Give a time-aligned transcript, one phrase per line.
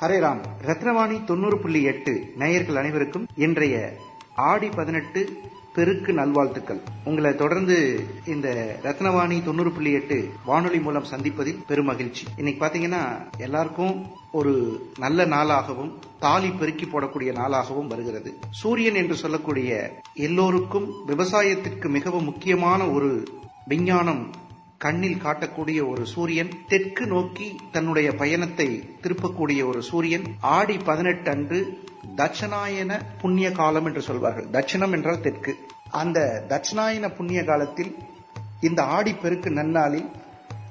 [0.00, 0.40] ஹரே ராம்.
[0.66, 3.96] ரத்னவாணி தொண்ணூறு புள்ளி எட்டு நேயர்கள் அனைவருக்கும் இன்றைய
[4.34, 5.20] ஆடி பதினெட்டு
[5.74, 6.80] பெருக்கு நல்வாழ்த்துக்கள்.
[7.04, 13.02] உங்களை தொடர்ந்து இந்த ரத்னவாணி தொண்ணூறு புள்ளி எட்டு வானொலி மூலம் சந்திப்பதில் பெரும் மகிழ்ச்சி இன்னைக்கு பாத்தீங்கன்னா
[13.38, 18.38] எல்லாருக்கும் ஒரு நல்ல நாளாகவும் தாலி பெருக்கி போடக்கூடிய நாளாகவும் வருகிறது.
[18.50, 23.24] சூரியன் என்று சொல்லக்கூடிய எல்லோருக்கும் விவசாயத்திற்கு மிகவும் முக்கியமான ஒரு
[23.66, 24.30] விஞ்ஞானம்
[24.78, 31.78] கண்ணில் காட்டக்கூடிய ஒரு சூரியன் தெற்கு நோக்கி தன்னுடைய பயணத்தை திருப்பக்கூடிய ஒரு சூரியன் ஆடி பதினெட்டு அன்று
[32.16, 34.46] தட்சணாயன புண்ணிய காலம் என்று சொல்வார்கள்.
[34.50, 35.56] தட்சிணம் என்றால் தெற்கு.
[35.90, 37.96] அந்த தட்சிணாயன புண்ணிய காலத்தில்
[38.60, 40.08] இந்த ஆடி பெருக்கு நன்னாளில்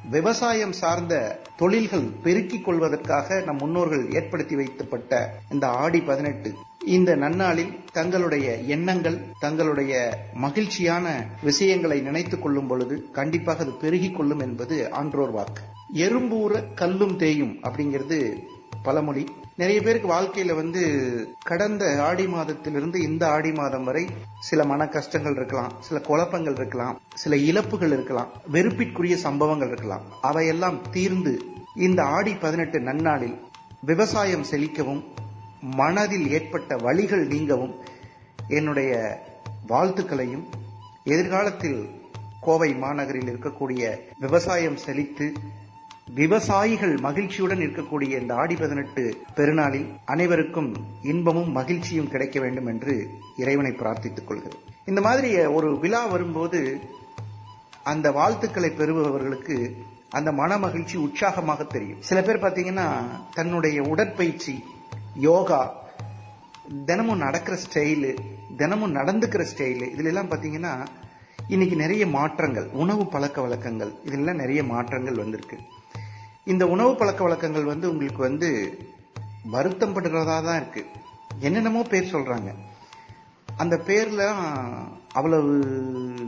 [0.09, 6.55] விவசாயம் சார்ந்த தொழில்கள் பெருக்கிக் கொள்வதற்காக நம் முன்னோர்கள் ஏற்படுத்தி வைக்கப்பட்ட இந்த ஆடி பதினெட்டு
[6.95, 9.93] இந்த நன்னாளில் தங்களுடைய எண்ணங்கள் தங்களுடைய
[10.33, 11.05] மகிழ்ச்சியான
[11.41, 15.61] விஷயங்களை நினைத்துக் கொள்ளும் பொழுது கண்டிப்பாக அது பெருகிக் கொள்ளும் என்பது ஆன்றோர் வாக்கு.
[15.93, 18.19] எறும்பூர கல்லும் தேயும் அப்படிங்கிறது
[18.83, 19.23] பழமொழி.
[19.55, 20.81] நிறைய பேருக்கு வாழ்க்கையில வந்து
[21.45, 24.05] கடந்த ஆடி மாதத்திலிருந்து இந்த ஆடி மாதம் வரை
[24.39, 30.05] சில மன கஷ்டங்கள் இருக்கலாம் சில குழப்பங்கள் இருக்கலாம் சில இழப்புகள் இருக்கலாம் வெறுப்பிற்குரிய சம்பவங்கள் இருக்கலாம்.
[30.21, 31.35] அவையெல்லாம் தீர்ந்து
[31.75, 33.37] இந்த ஆடி பதினெட்டு நன்னாளில்
[33.81, 35.03] விவசாயம் செழிக்கவும்
[35.61, 37.75] மனதில் ஏற்பட்ட வழிகள் நீங்கவும்
[38.47, 39.21] என்னுடைய
[39.67, 40.43] வாழ்த்துக்களையும்
[41.03, 41.89] எதிர்காலத்தில்
[42.41, 45.33] கோவை மாநகரில் இருக்கக்கூடிய விவசாயம் செழித்து
[46.13, 54.27] விவசாயிகள் மகிழ்ச்சியுடன் இருக்கக்கூடிய இந்த ஆடி பதினெட்டு பெருநாளில் அனைவருக்கும் இன்பமும் மகிழ்ச்சியும் கிடைக்க வேண்டும் என்று இறைவனை பிரார்த்தித்துக்
[54.27, 54.61] கொள்கிறேன்.
[54.85, 56.79] இந்த மாதிரி ஒரு விழா வரும்போது
[57.83, 59.77] அந்த வாழ்த்துக்களை பெறுபவர்களுக்கு
[60.09, 62.01] அந்த மன மகிழ்ச்சி உற்சாகமாக தெரியும்.
[62.01, 64.63] சில பேர் பாத்தீங்கன்னா தன்னுடைய உடற்பயிற்சி
[65.17, 65.73] யோகா
[66.85, 68.17] தினமும் நடக்கிற ஸ்டைலு
[68.57, 70.85] தினமும் நடந்துக்கிற ஸ்டைலு இதுல எல்லாம் பாத்தீங்கன்னா
[71.47, 75.57] இன்னைக்கு நிறைய மாற்றங்கள் உணவு பழக்க வழக்கங்கள் இதெல்லாம் நிறைய மாற்றங்கள் வந்திருக்கு.
[76.45, 78.79] இந்த உணவு பழக்க வழக்கங்கள் வந்து உங்களுக்கு வந்து
[79.45, 80.85] வருத்தம் படுறதா தான் இருக்கு.
[81.39, 82.53] என்னென்னமோ பேர் சொல்றாங்க.
[83.57, 84.33] அந்த பேர்ல
[85.13, 85.61] அவ்வளவு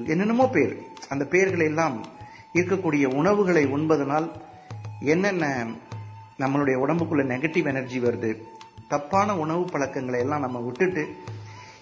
[0.06, 0.84] என்னென்னமோ பேர்.
[1.10, 2.06] அந்த பேர்களை எல்லாம்
[2.54, 4.32] இருக்கக்கூடிய உணவுகளை உண்பதனால்
[5.00, 5.66] என்னென்ன
[6.40, 8.44] நம்மளுடைய உடம்புக்குள்ள நெகட்டிவ் எனர்ஜி வருது
[8.90, 11.04] தப்பான உணவு பழக்கங்களை எல்லாம் நம்ம விட்டுட்டு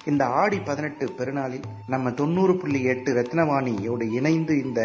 [0.06, 4.82] இந்த ஆடி பதினெட்டு பெருநாளில் நம்ம தொண்ணூறு புள்ளி எட்டு ரத்னவாணியோடு இணைந்து இந்த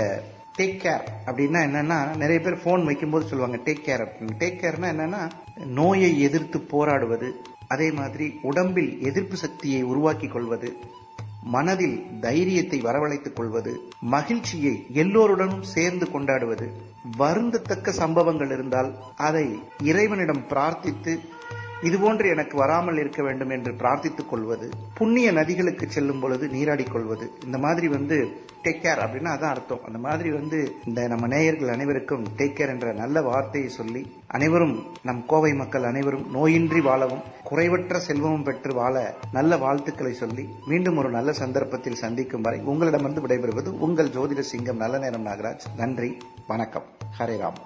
[0.58, 4.34] டேக் கேர் அப்படின்னா என்னன்னா நிறைய பேர் போன் வைக்கும்போது சொல்லுவாங்க டேக் கேர் அப்படின்னு.
[4.38, 5.20] டேக் கேர்னா என்னன்னா
[5.74, 7.28] நோயை எதிர்த்து போராடுவது
[7.68, 10.70] அதே மாதிரி உடம்பில் எதிர்ப்பு சக்தியை உருவாக்கி கொள்வது
[11.46, 13.72] மனதில் தைரியத்தை வரவழைத்துக் கொள்வது
[14.08, 16.66] மகிழ்ச்சியை எல்லோருடனும் சேர்ந்து கொண்டாடுவது
[17.18, 18.90] வருந்தத்தக்க சம்பவங்கள் இருந்தால்
[19.20, 19.46] அதை
[19.82, 21.14] இறைவனிடம் பிரார்த்தித்து
[21.82, 27.58] இதுபோன்று எனக்கு வராமல் இருக்க வேண்டும் என்று பிரார்த்தித்துக் கொள்வது புண்ணிய நதிகளுக்கு செல்லும் பொழுது நீராடி கொள்வது இந்த
[27.58, 28.16] மாதிரி வந்து
[28.62, 29.84] டேக் கேர் அப்படின்னா அதான் அர்த்தம்.
[29.86, 35.26] அந்த மாதிரி வந்து இந்த நம்ம நேயர்கள் அனைவருக்கும் டேக் கேர் என்ற நல்ல வார்த்தையை சொல்லி அனைவரும் நம்
[35.26, 41.32] கோவை மக்கள் அனைவரும் நோயின்றி வாழவும் குறைவற்ற செல்வமும் பெற்று வாழ நல்ல வாழ்த்துக்களை சொல்லி மீண்டும் ஒரு நல்ல
[41.32, 45.66] சந்தர்ப்பத்தில் சந்திக்கும் வரை உங்களிடமிருந்து விடைபெறுவது உங்கள் ஜோதிட சிங்கம் நல்ல நேரம் நாகராஜ்.
[45.76, 46.16] நன்றி
[46.46, 46.84] வணக்கம்.
[47.18, 47.60] ஹரே ராம்.